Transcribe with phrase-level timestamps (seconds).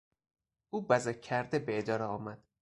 [0.69, 2.43] او بزک کرده به اداره آمد.